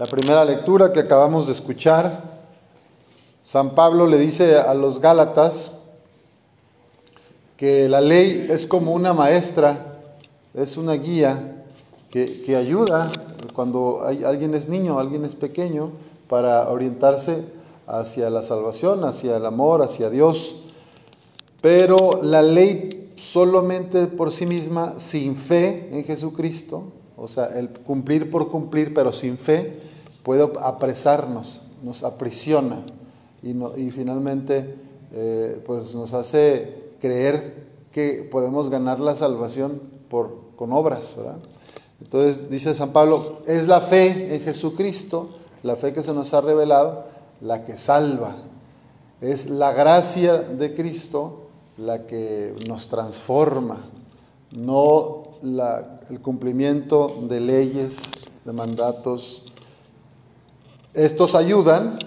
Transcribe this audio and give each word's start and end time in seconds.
La 0.00 0.06
primera 0.06 0.42
lectura 0.42 0.90
que 0.90 1.00
acabamos 1.00 1.46
de 1.46 1.52
escuchar, 1.52 2.22
San 3.42 3.74
Pablo 3.74 4.06
le 4.06 4.16
dice 4.16 4.56
a 4.56 4.72
los 4.72 5.00
Gálatas 5.00 5.72
que 7.58 7.90
la 7.90 8.00
ley 8.00 8.46
es 8.48 8.66
como 8.66 8.92
una 8.92 9.12
maestra, 9.12 10.00
es 10.54 10.78
una 10.78 10.94
guía 10.94 11.62
que, 12.10 12.40
que 12.40 12.56
ayuda 12.56 13.12
cuando 13.52 14.02
alguien 14.06 14.54
es 14.54 14.70
niño, 14.70 14.98
alguien 14.98 15.26
es 15.26 15.34
pequeño, 15.34 15.90
para 16.26 16.70
orientarse 16.70 17.44
hacia 17.86 18.30
la 18.30 18.42
salvación, 18.42 19.04
hacia 19.04 19.36
el 19.36 19.44
amor, 19.44 19.82
hacia 19.82 20.08
Dios. 20.08 20.62
Pero 21.60 22.22
la 22.22 22.40
ley 22.40 23.12
solamente 23.16 24.06
por 24.06 24.32
sí 24.32 24.46
misma, 24.46 24.98
sin 24.98 25.36
fe 25.36 25.90
en 25.92 26.04
Jesucristo, 26.04 26.84
o 27.16 27.28
sea, 27.28 27.46
el 27.46 27.70
cumplir 27.70 28.30
por 28.30 28.50
cumplir, 28.50 28.94
pero 28.94 29.12
sin 29.12 29.38
fe, 29.38 29.78
puede 30.22 30.48
apresarnos, 30.60 31.62
nos 31.82 32.04
aprisiona 32.04 32.84
y, 33.42 33.54
no, 33.54 33.76
y 33.76 33.90
finalmente 33.90 34.76
eh, 35.12 35.60
pues 35.66 35.94
nos 35.94 36.14
hace 36.14 36.92
creer 37.00 37.66
que 37.90 38.26
podemos 38.30 38.70
ganar 38.70 39.00
la 39.00 39.14
salvación 39.14 39.80
por, 40.08 40.38
con 40.56 40.72
obras. 40.72 41.14
¿verdad? 41.16 41.38
Entonces 42.00 42.50
dice 42.50 42.74
San 42.74 42.90
Pablo, 42.90 43.38
es 43.46 43.66
la 43.66 43.80
fe 43.80 44.34
en 44.34 44.40
Jesucristo, 44.40 45.30
la 45.62 45.76
fe 45.76 45.92
que 45.92 46.02
se 46.02 46.12
nos 46.12 46.32
ha 46.34 46.40
revelado, 46.40 47.04
la 47.40 47.64
que 47.64 47.76
salva. 47.76 48.36
Es 49.20 49.50
la 49.50 49.72
gracia 49.72 50.38
de 50.38 50.74
Cristo 50.74 51.42
la 51.78 52.06
que 52.06 52.54
nos 52.68 52.88
transforma, 52.88 53.78
no 54.50 55.31
el 55.42 56.20
cumplimiento 56.20 57.08
de 57.28 57.40
leyes, 57.40 58.00
de 58.44 58.52
mandatos. 58.52 59.52
Estos 60.94 61.34
ayudan 61.34 61.98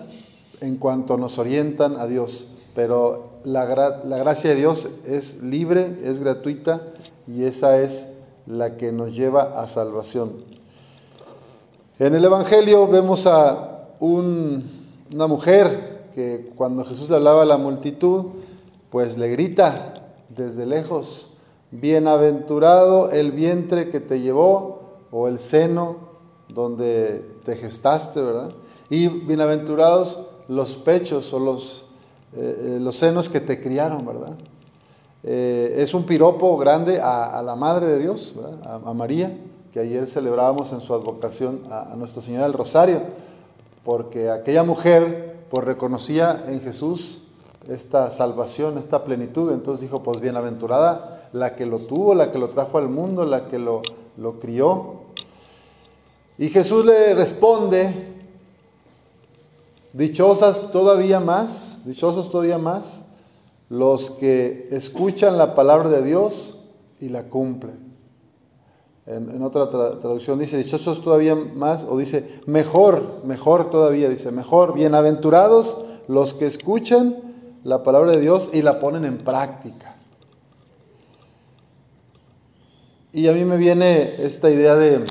en 0.61 0.77
cuanto 0.77 1.17
nos 1.17 1.37
orientan 1.37 1.97
a 1.97 2.07
Dios, 2.07 2.55
pero 2.73 3.31
la, 3.43 3.65
la 4.05 4.17
gracia 4.17 4.51
de 4.51 4.55
Dios 4.55 4.87
es 5.05 5.43
libre, 5.43 5.99
es 6.03 6.19
gratuita 6.19 6.81
y 7.27 7.43
esa 7.43 7.81
es 7.81 8.17
la 8.47 8.77
que 8.77 8.91
nos 8.91 9.13
lleva 9.15 9.61
a 9.61 9.67
salvación. 9.67 10.33
En 11.99 12.13
el 12.13 12.23
Evangelio 12.25 12.87
vemos 12.87 13.25
a 13.25 13.87
un, 13.99 14.63
una 15.13 15.27
mujer 15.27 16.09
que 16.13 16.51
cuando 16.55 16.85
Jesús 16.85 17.09
le 17.09 17.15
hablaba 17.17 17.41
a 17.41 17.45
la 17.45 17.57
multitud, 17.57 18.25
pues 18.89 19.17
le 19.17 19.29
grita 19.29 19.93
desde 20.29 20.65
lejos, 20.65 21.34
bienaventurado 21.79 23.11
el 23.11 23.31
vientre 23.31 23.89
que 23.89 23.99
te 23.99 24.21
llevó 24.21 24.81
o 25.11 25.27
el 25.27 25.39
seno 25.39 25.97
donde 26.49 27.25
te 27.43 27.55
gestaste, 27.55 28.21
¿verdad? 28.21 28.51
Y 28.89 29.07
bienaventurados 29.07 30.25
los 30.47 30.75
pechos 30.75 31.33
o 31.33 31.39
los, 31.39 31.85
eh, 32.35 32.77
los 32.81 32.95
senos 32.95 33.29
que 33.29 33.39
te 33.39 33.59
criaron, 33.59 34.05
¿verdad? 34.05 34.33
Eh, 35.23 35.75
es 35.79 35.93
un 35.93 36.03
piropo 36.03 36.55
grande 36.57 36.99
a, 37.01 37.41
la 37.43 37.55
Madre 37.55 37.87
de 37.87 37.99
Dios, 37.99 38.35
a, 38.63 38.75
a, 38.89 38.93
María, 38.93 39.35
que 39.73 39.79
ayer 39.79 40.05
celebrábamos 40.05 40.71
en 40.71 40.81
su 40.81 40.93
advocación 40.93 41.61
a, 41.71 41.93
a, 41.93 41.95
Nuestra 41.95 42.21
Señora 42.21 42.43
del 42.43 42.53
Rosario, 42.53 43.01
porque 43.83 44.29
aquella 44.29 44.63
mujer 44.63 45.45
pues 45.49 45.63
reconocía 45.63 46.43
en 46.47 46.61
Jesús 46.61 47.23
esta 47.67 48.11
salvación, 48.11 48.77
esta 48.77 49.03
plenitud, 49.03 49.51
entonces 49.51 49.81
dijo, 49.81 50.03
pues 50.03 50.19
bienaventurada 50.19 51.24
la 51.35 51.53
que 51.53 51.65
lo 51.65 51.79
tuvo, 51.79 52.15
la 52.15 52.31
que 52.31 52.39
lo 52.39 52.47
trajo 52.47 52.77
al 52.77 52.87
mundo, 52.87 53.25
la 53.25 53.49
que 53.49 53.59
lo, 53.59 53.81
lo 54.15 54.39
crió. 54.39 55.01
Y 56.37 56.47
Jesús 56.47 56.85
le 56.85 57.13
responde, 57.13 58.13
dichosas 59.91 60.71
todavía 60.71 61.19
más, 61.19 61.85
dichosos 61.85 62.29
todavía 62.29 62.57
más, 62.57 63.07
los 63.67 64.11
que 64.11 64.67
escuchan 64.71 65.37
la 65.37 65.55
palabra 65.55 65.89
de 65.89 66.03
Dios 66.03 66.61
y 67.01 67.09
la 67.09 67.23
cumplen. 67.23 67.83
En, 69.05 69.41
otra 69.43 69.67
tra 69.67 69.99
traducción 69.99 70.39
dice, 70.39 70.57
dichosos 70.57 71.03
todavía 71.03 71.35
más, 71.35 71.83
o 71.83 71.97
dice, 71.97 72.41
mejor, 72.45 73.25
mejor 73.25 73.69
todavía, 73.71 74.07
dice, 74.07 74.31
mejor, 74.31 74.73
bienaventurados 74.73 75.79
los 76.07 76.33
que 76.33 76.45
escuchan 76.45 77.17
la 77.65 77.83
palabra 77.83 78.13
de 78.13 78.21
Dios 78.21 78.51
y 78.53 78.61
la 78.61 78.79
ponen 78.79 79.03
en 79.03 79.17
práctica. 79.17 79.94
Y 83.15 83.29
a 83.29 83.31
mí 83.31 83.45
me 83.45 83.55
viene 83.55 84.13
esta 84.19 84.49
idea 84.49 84.75
de, 84.75 85.05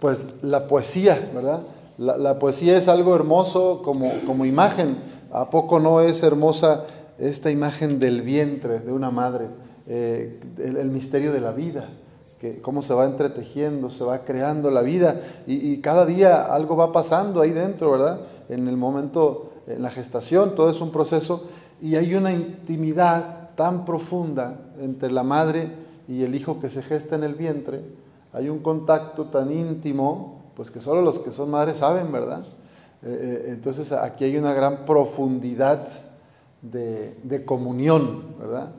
pues, 0.00 0.20
la 0.42 0.66
poesía, 0.66 1.30
¿verdad? 1.32 1.62
La, 1.96 2.16
la 2.16 2.40
poesía 2.40 2.76
es 2.76 2.88
algo 2.88 3.14
hermoso 3.14 3.82
como, 3.84 4.10
como 4.26 4.44
imagen. 4.44 4.96
¿A 5.30 5.48
poco 5.48 5.78
no 5.78 6.00
es 6.00 6.24
hermosa 6.24 6.86
esta 7.20 7.52
imagen 7.52 8.00
del 8.00 8.20
vientre 8.22 8.80
de 8.80 8.92
una 8.92 9.12
madre, 9.12 9.46
eh, 9.86 10.40
el, 10.58 10.90
misterio 10.90 11.32
de 11.32 11.40
la 11.40 11.52
vida, 11.52 11.88
que 12.40 12.60
cómo 12.60 12.82
se 12.82 12.94
va 12.94 13.04
entretejiendo, 13.04 13.88
se 13.88 14.02
va 14.02 14.24
creando 14.24 14.68
la 14.72 14.82
vida 14.82 15.20
y, 15.46 15.70
y, 15.70 15.80
cada 15.80 16.04
día 16.04 16.52
algo 16.52 16.76
va 16.76 16.90
pasando 16.90 17.42
ahí 17.42 17.52
dentro, 17.52 17.92
¿verdad? 17.92 18.22
En 18.48 18.66
el 18.66 18.76
momento, 18.76 19.52
en 19.68 19.82
la 19.82 19.90
gestación, 19.90 20.56
todo 20.56 20.70
es 20.70 20.80
un 20.80 20.90
proceso 20.90 21.48
y 21.80 21.94
hay 21.94 22.16
una 22.16 22.32
intimidad 22.32 23.50
tan 23.54 23.84
profunda 23.84 24.58
entre 24.80 25.12
la 25.12 25.22
madre 25.22 25.85
y 26.08 26.22
el 26.22 26.34
hijo 26.34 26.60
que 26.60 26.70
se 26.70 26.82
gesta 26.82 27.16
en 27.16 27.24
el 27.24 27.34
vientre, 27.34 27.82
hay 28.32 28.48
un 28.48 28.58
contacto 28.60 29.26
tan 29.26 29.52
íntimo, 29.52 30.42
pues 30.56 30.70
que 30.70 30.80
solo 30.80 31.02
los 31.02 31.18
que 31.18 31.32
son 31.32 31.50
madres 31.50 31.78
saben, 31.78 32.12
¿verdad? 32.12 32.42
Eh, 33.02 33.08
eh, 33.08 33.44
entonces 33.48 33.92
aquí 33.92 34.24
hay 34.24 34.36
una 34.36 34.52
gran 34.52 34.84
profundidad 34.84 35.86
de, 36.62 37.16
de 37.22 37.44
comunión, 37.44 38.36
¿verdad? 38.38 38.72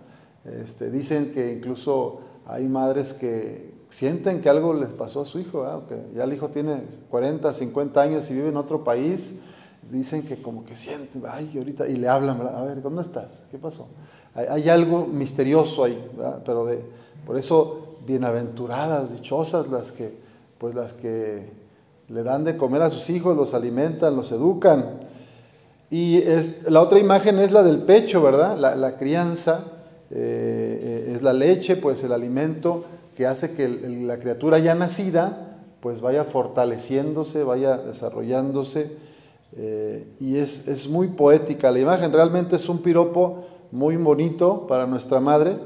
Este, 0.46 0.90
dicen 0.92 1.32
que 1.32 1.54
incluso 1.54 2.22
hay 2.46 2.68
madres 2.68 3.14
que 3.14 3.74
sienten 3.90 4.42
que 4.42 4.50
algo 4.50 4.74
les 4.74 4.90
pasó 4.90 5.22
a 5.22 5.26
su 5.26 5.40
hijo, 5.40 5.62
¿verdad? 5.62 5.84
que 5.88 6.16
ya 6.16 6.24
el 6.24 6.34
hijo 6.34 6.50
tiene 6.50 6.84
40, 7.10 7.52
50 7.52 8.02
años 8.02 8.30
y 8.30 8.34
vive 8.34 8.50
en 8.50 8.58
otro 8.58 8.84
país, 8.84 9.42
dicen 9.90 10.24
que 10.24 10.42
como 10.42 10.66
que 10.66 10.76
sienten, 10.76 11.24
ay, 11.30 11.54
ahorita, 11.58 11.88
y 11.88 11.96
le 11.96 12.08
hablan, 12.08 12.42
a 12.42 12.62
ver, 12.64 12.82
¿dónde 12.82 13.02
estás? 13.02 13.44
¿Qué 13.52 13.58
pasó? 13.58 13.88
Hay, 14.36 14.46
hay 14.50 14.70
algo 14.70 15.06
misterioso 15.06 15.84
ahí, 15.84 16.10
¿verdad? 16.16 16.42
pero 16.46 16.66
de, 16.66 16.84
por 17.28 17.38
eso, 17.38 17.98
bienaventuradas, 18.08 19.12
dichosas 19.12 19.68
las 19.68 19.92
que, 19.92 20.14
pues 20.58 20.74
las 20.74 20.94
que 20.94 21.50
le 22.08 22.24
dan 22.24 22.46
de 22.46 22.56
comer 22.56 22.82
a 22.82 22.90
sus 22.90 23.10
hijos, 23.10 23.36
los 23.36 23.54
alimentan, 23.54 24.16
los 24.16 24.32
educan. 24.32 25.02
Y 25.92 26.20
es, 26.20 26.72
la 26.72 26.82
otra 26.82 27.00
imagen 27.00 27.38
es 27.40 27.52
la 27.52 27.64
del 27.64 27.80
pecho, 27.80 28.22
¿verdad? 28.22 28.58
La, 28.58 28.96
crianza 28.96 29.60
eh, 30.10 31.12
es 31.14 31.22
la 31.22 31.34
leche, 31.34 31.76
pues 31.76 32.02
el 32.06 32.14
alimento 32.14 32.86
que 33.18 33.28
hace 33.28 33.56
que 33.56 33.68
la 33.68 34.20
criatura 34.20 34.60
ya 34.60 34.74
nacida, 34.74 35.58
pues 35.82 36.00
vaya 36.00 36.24
fortaleciéndose, 36.24 37.44
vaya 37.44 37.78
desarrollándose. 37.78 38.90
Eh, 39.58 40.14
y 40.22 40.38
es, 40.38 40.70
es 40.70 40.88
muy 40.88 41.10
poética 41.10 41.72
la 41.72 41.80
imagen, 41.80 42.14
realmente 42.14 42.56
es 42.56 42.70
un 42.70 42.82
piropo 42.82 43.44
muy 43.74 43.98
bonito 43.98 44.66
para 44.66 44.88
nuestra 44.88 45.20
madre, 45.20 45.58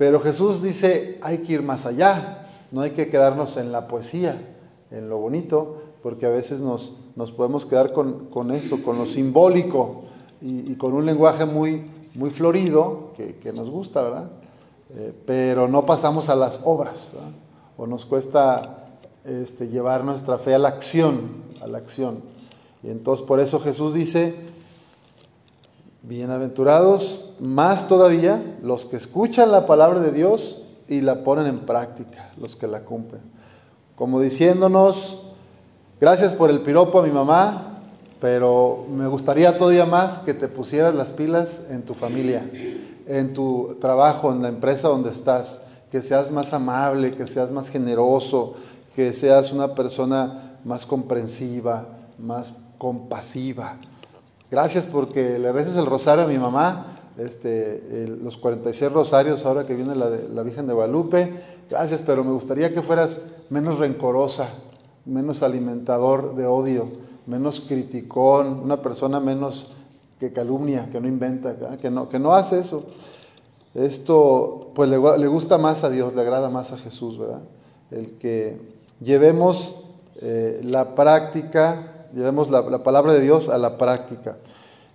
pero 0.00 0.18
Jesús 0.18 0.62
dice, 0.62 1.18
hay 1.20 1.40
que 1.40 1.52
ir 1.52 1.62
más 1.62 1.84
allá, 1.84 2.48
no 2.70 2.80
hay 2.80 2.92
que 2.92 3.10
quedarnos 3.10 3.58
en 3.58 3.70
la 3.70 3.86
poesía, 3.86 4.56
en 4.90 5.10
lo 5.10 5.18
bonito, 5.18 5.76
porque 6.02 6.24
a 6.24 6.30
veces 6.30 6.62
nos, 6.62 7.08
nos 7.16 7.32
podemos 7.32 7.66
quedar 7.66 7.92
con, 7.92 8.30
con, 8.30 8.50
esto, 8.50 8.82
con 8.82 8.96
lo 8.96 9.04
simbólico 9.04 10.04
y, 10.40 10.74
con 10.76 10.94
un 10.94 11.04
lenguaje 11.04 11.44
muy, 11.44 11.84
muy 12.14 12.30
florido 12.30 13.12
que, 13.14 13.36
que 13.36 13.52
nos 13.52 13.68
gusta, 13.68 14.00
¿verdad? 14.00 14.30
Eh, 14.96 15.12
pero 15.26 15.68
no 15.68 15.84
pasamos 15.84 16.30
a 16.30 16.34
las 16.34 16.60
obras, 16.64 17.10
¿verdad? 17.12 17.32
o 17.76 17.86
nos 17.86 18.06
cuesta 18.06 18.86
este, 19.26 19.68
llevar 19.68 20.02
nuestra 20.02 20.38
fe 20.38 20.54
a 20.54 20.58
la 20.58 20.68
acción, 20.68 21.44
a 21.60 21.66
la 21.66 21.76
acción. 21.76 22.22
Y 22.82 22.88
entonces 22.88 23.26
por 23.26 23.38
eso 23.38 23.60
Jesús 23.60 23.92
dice, 23.92 24.34
bienaventurados 26.02 27.36
más 27.40 27.88
todavía 27.88 28.58
los 28.62 28.86
que 28.86 28.96
escuchan 28.96 29.52
la 29.52 29.66
palabra 29.66 30.00
de 30.00 30.12
Dios 30.12 30.62
y 30.88 31.00
la 31.00 31.22
ponen 31.24 31.46
en 31.46 31.60
práctica, 31.60 32.32
los 32.36 32.56
que 32.56 32.66
la 32.66 32.80
cumplen. 32.84 33.22
Como 33.96 34.20
diciéndonos, 34.20 35.30
Gracias 36.00 36.32
por 36.32 36.48
el 36.48 36.60
piropo 36.62 36.98
a 36.98 37.02
mi 37.02 37.10
mamá, 37.10 37.82
pero 38.22 38.86
me 38.90 39.06
gustaría 39.06 39.58
todavía 39.58 39.84
más 39.84 40.16
que 40.16 40.32
te 40.32 40.48
pusieras 40.48 40.94
las 40.94 41.10
pilas 41.10 41.66
en 41.68 41.82
tu 41.82 41.92
familia, 41.92 42.50
en 43.06 43.34
tu 43.34 43.76
trabajo, 43.82 44.32
en 44.32 44.40
la 44.40 44.48
empresa 44.48 44.88
donde 44.88 45.10
estás, 45.10 45.66
que 45.92 46.00
seas 46.00 46.32
más 46.32 46.54
amable, 46.54 47.12
que 47.12 47.26
seas 47.26 47.50
más 47.50 47.68
generoso, 47.68 48.54
que 48.96 49.12
seas 49.12 49.52
una 49.52 49.74
persona 49.74 50.56
más 50.64 50.86
comprensiva, 50.86 51.86
más 52.18 52.54
compasiva. 52.78 53.76
Gracias 54.50 54.86
porque 54.86 55.38
le 55.38 55.52
reces 55.52 55.76
el 55.76 55.86
rosario 55.86 56.24
a 56.24 56.28
mi 56.28 56.38
mamá, 56.38 56.98
este, 57.18 58.08
los 58.22 58.36
46 58.36 58.92
rosarios 58.92 59.44
ahora 59.44 59.66
que 59.66 59.74
viene 59.74 59.94
la, 59.94 60.08
la 60.08 60.42
Virgen 60.42 60.66
de 60.66 60.74
Guadalupe. 60.74 61.40
Gracias, 61.68 62.02
pero 62.02 62.24
me 62.24 62.32
gustaría 62.32 62.72
que 62.72 62.82
fueras 62.82 63.26
menos 63.48 63.78
rencorosa, 63.78 64.48
menos 65.04 65.42
alimentador 65.42 66.34
de 66.34 66.46
odio, 66.46 66.88
menos 67.26 67.60
criticón, 67.60 68.60
una 68.60 68.82
persona 68.82 69.20
menos 69.20 69.76
que 70.18 70.32
calumnia, 70.32 70.88
que 70.92 71.00
no 71.00 71.08
inventa, 71.08 71.56
que 71.80 71.90
no, 71.90 72.08
que 72.08 72.18
no 72.18 72.34
hace 72.34 72.58
eso. 72.58 72.84
Esto 73.74 74.72
pues 74.74 74.90
le, 74.90 74.98
gusta 74.98 75.56
más 75.56 75.84
a 75.84 75.90
Dios, 75.90 76.14
le 76.14 76.20
agrada 76.20 76.50
más 76.50 76.72
a 76.72 76.78
Jesús, 76.78 77.18
¿verdad? 77.18 77.40
El 77.90 78.18
que 78.18 78.60
llevemos 79.00 79.84
eh, 80.20 80.60
la 80.64 80.94
práctica, 80.94 81.99
llevemos 82.14 82.50
la, 82.50 82.62
la 82.62 82.82
palabra 82.82 83.12
de 83.12 83.20
Dios 83.20 83.48
a 83.48 83.58
la 83.58 83.78
práctica. 83.78 84.38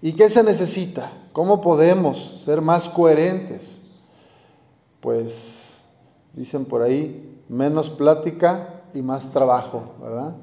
¿Y 0.01 0.13
qué 0.13 0.29
se 0.29 0.44
necesita? 0.44 1.12
¿Cómo 1.33 1.62
podemos 1.62 2.41
ser 2.44 2.62
más 2.62 2.89
coherentes? 2.89 3.81
Pues 5.00 5.83
dicen 6.33 6.65
por 6.65 6.81
ahí, 6.81 7.41
menos 7.50 7.89
plática 7.89 8.83
y 8.94 9.01
más 9.01 9.31
trabajo, 9.31 9.94
¿verdad? 10.01 10.35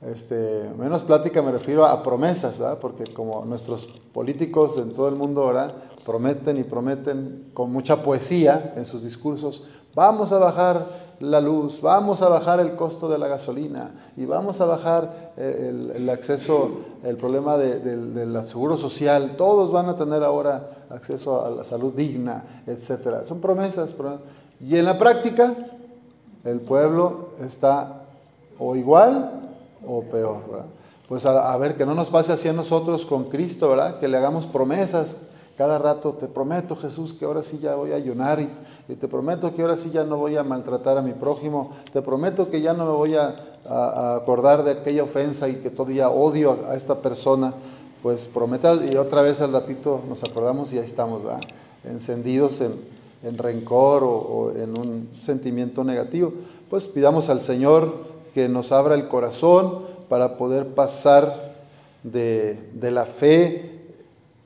Este, 0.00 0.70
menos 0.78 1.02
plática 1.02 1.42
me 1.42 1.50
refiero 1.50 1.84
a 1.84 2.04
promesas, 2.04 2.60
¿verdad? 2.60 2.78
porque 2.78 3.12
como 3.12 3.44
nuestros 3.44 3.86
políticos 3.86 4.78
en 4.78 4.92
todo 4.92 5.08
el 5.08 5.16
mundo 5.16 5.42
ahora 5.42 5.74
prometen 6.04 6.56
y 6.56 6.62
prometen 6.62 7.50
con 7.52 7.72
mucha 7.72 8.02
poesía 8.04 8.74
en 8.76 8.84
sus 8.84 9.02
discursos, 9.02 9.66
vamos 9.94 10.32
a 10.32 10.38
bajar 10.38 11.08
la 11.20 11.40
luz, 11.40 11.80
vamos 11.80 12.22
a 12.22 12.28
bajar 12.28 12.60
el 12.60 12.76
costo 12.76 13.08
de 13.08 13.18
la 13.18 13.26
gasolina 13.26 13.90
y 14.16 14.24
vamos 14.24 14.60
a 14.60 14.66
bajar 14.66 15.32
el, 15.36 16.08
acceso, 16.10 16.70
el 17.02 17.16
problema 17.16 17.56
del 17.56 18.46
seguro 18.46 18.76
social, 18.76 19.34
todos 19.36 19.72
van 19.72 19.88
a 19.88 19.96
tener 19.96 20.22
ahora 20.22 20.70
acceso 20.90 21.44
a 21.44 21.50
la 21.50 21.64
salud 21.64 21.92
digna, 21.92 22.62
etc. 22.66 23.26
Son 23.26 23.40
promesas. 23.40 23.94
Y 24.60 24.76
en 24.76 24.84
la 24.84 24.96
práctica, 24.96 25.54
el 26.44 26.60
pueblo 26.60 27.30
está 27.40 28.02
o 28.58 28.76
igual 28.76 29.30
o 29.86 30.02
peor. 30.02 30.42
Pues 31.08 31.24
a, 31.24 31.56
ver, 31.56 31.76
que 31.76 31.86
no 31.86 31.94
nos 31.94 32.10
pase 32.10 32.32
así 32.32 32.48
a 32.48 32.52
nosotros 32.52 33.06
con 33.06 33.24
Cristo, 33.24 33.70
¿verdad? 33.70 33.98
Que 33.98 34.08
le 34.08 34.18
hagamos 34.18 34.46
promesas 34.46 35.16
cada 35.58 35.76
rato, 35.76 36.12
te 36.12 36.28
prometo 36.28 36.76
Jesús 36.76 37.12
que 37.12 37.24
ahora 37.24 37.42
sí 37.42 37.58
ya 37.60 37.74
voy 37.74 37.90
a 37.90 37.96
ayunar 37.96 38.40
y, 38.40 38.94
te 38.94 39.08
prometo 39.08 39.52
que 39.52 39.62
ahora 39.62 39.76
sí 39.76 39.90
ya 39.90 40.04
no 40.04 40.16
voy 40.16 40.36
a 40.36 40.44
maltratar 40.44 40.96
a 40.96 41.02
mi 41.02 41.12
prójimo, 41.12 41.72
te 41.92 42.00
prometo 42.00 42.48
que 42.48 42.60
ya 42.60 42.72
no 42.72 42.86
me 42.86 42.92
voy 42.92 43.16
a, 43.16 43.44
acordar 44.16 44.64
de 44.64 44.70
aquella 44.70 45.02
ofensa 45.02 45.46
y 45.48 45.56
que 45.56 45.68
todavía 45.68 46.08
odio 46.08 46.58
a, 46.70 46.76
esta 46.76 47.02
persona, 47.02 47.52
pues 48.02 48.26
prometa 48.26 48.74
y 48.76 48.96
otra 48.96 49.20
vez 49.20 49.42
al 49.42 49.52
ratito 49.52 50.00
nos 50.08 50.24
acordamos 50.24 50.72
y 50.72 50.78
ahí 50.78 50.84
estamos, 50.84 51.24
¿verdad? 51.24 51.40
Encendidos 51.84 52.62
en, 52.62 53.36
rencor 53.36 54.04
o 54.04 54.52
en 54.56 54.78
un 54.78 55.08
sentimiento 55.20 55.82
negativo. 55.82 56.32
Pues 56.70 56.86
pidamos 56.86 57.28
al 57.28 57.42
Señor 57.42 57.92
que 58.32 58.48
nos 58.48 58.70
abra 58.70 58.94
el 58.94 59.08
corazón 59.08 59.80
para 60.08 60.38
poder 60.38 60.68
pasar 60.68 61.48
de, 62.02 62.58
la 62.80 63.04
fe 63.04 63.77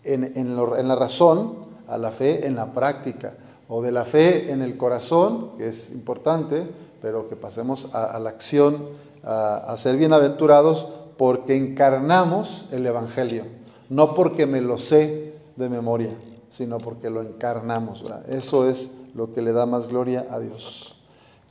en, 0.05 0.89
la 0.89 0.97
razón 0.97 1.55
a 1.89 1.99
la 1.99 2.11
fe 2.11 2.47
en 2.47 2.57
la 2.57 2.73
práctica, 2.73 3.35
o 3.69 3.83
de 3.83 3.93
la 3.93 4.05
fe 4.05 4.53
en 4.53 4.63
el 4.63 4.77
corazón, 4.77 5.51
que 5.57 5.69
es 5.69 5.93
importante, 5.93 6.67
pero 7.01 7.29
que 7.29 7.37
pasemos 7.37 7.95
a, 7.95 8.19
la 8.19 8.31
acción, 8.31 8.85
a, 9.25 9.75
ser 9.77 9.97
bienaventurados 9.97 10.89
porque 11.17 11.57
encarnamos 11.57 12.69
el 12.73 12.87
Evangelio, 12.87 13.45
no 13.89 14.15
porque 14.15 14.47
me 14.47 14.61
lo 14.61 14.79
sé 14.79 15.35
de 15.57 15.69
memoria, 15.69 16.11
sino 16.51 16.79
porque 16.79 17.11
lo 17.11 17.23
encarnamos. 17.23 18.05
Eso 18.29 18.69
es 18.69 18.93
lo 19.15 19.33
que 19.33 19.43
le 19.43 19.53
da 19.53 19.67
más 19.67 19.89
gloria 19.89 20.27
a 20.31 20.39
Dios. 20.39 20.97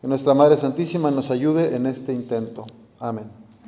Que 0.01 0.07
nuestra 0.07 0.33
Madre 0.33 0.57
Santísima 0.57 1.11
nos 1.11 1.29
ayude 1.31 1.75
en 1.75 1.85
este 1.85 2.13
intento. 2.13 2.65
Amén. 2.99 3.40